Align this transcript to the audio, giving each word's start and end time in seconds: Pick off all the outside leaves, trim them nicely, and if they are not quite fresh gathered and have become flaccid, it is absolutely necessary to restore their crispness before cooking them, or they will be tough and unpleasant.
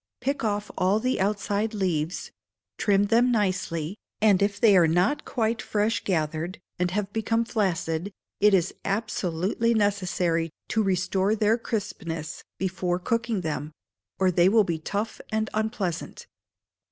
Pick 0.19 0.43
off 0.43 0.71
all 0.79 0.99
the 0.99 1.19
outside 1.21 1.75
leaves, 1.75 2.31
trim 2.79 3.03
them 3.05 3.31
nicely, 3.31 3.97
and 4.19 4.41
if 4.41 4.59
they 4.59 4.75
are 4.75 4.87
not 4.87 5.25
quite 5.25 5.61
fresh 5.61 6.03
gathered 6.03 6.59
and 6.79 6.89
have 6.89 7.13
become 7.13 7.45
flaccid, 7.45 8.11
it 8.39 8.55
is 8.55 8.73
absolutely 8.83 9.75
necessary 9.75 10.49
to 10.69 10.81
restore 10.81 11.35
their 11.35 11.55
crispness 11.59 12.43
before 12.57 12.97
cooking 12.97 13.41
them, 13.41 13.73
or 14.17 14.31
they 14.31 14.49
will 14.49 14.63
be 14.63 14.79
tough 14.79 15.21
and 15.31 15.51
unpleasant. 15.53 16.25